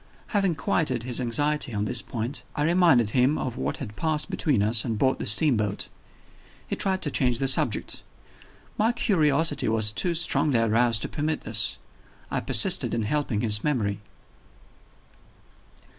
Having 0.29 0.55
quieted 0.55 1.03
his 1.03 1.21
anxiety 1.21 1.75
on 1.75 1.85
this 1.85 2.01
point, 2.01 2.41
I 2.55 2.63
reminded 2.63 3.11
him 3.11 3.37
of 3.37 3.55
what 3.55 3.77
had 3.77 3.95
passed 3.95 4.31
between 4.31 4.63
us 4.63 4.83
on 4.83 4.95
board 4.95 5.19
the 5.19 5.27
steamboat. 5.27 5.89
He 6.67 6.75
tried 6.75 7.03
to 7.03 7.11
change 7.11 7.37
the 7.37 7.47
subject. 7.47 8.01
My 8.79 8.93
curiosity 8.93 9.67
was 9.67 9.91
too 9.91 10.15
strongly 10.15 10.59
aroused 10.59 11.03
to 11.03 11.07
permit 11.07 11.41
this; 11.41 11.77
I 12.31 12.39
persisted 12.39 12.95
in 12.95 13.03
helping 13.03 13.41
his 13.41 13.63
memory. 13.63 13.99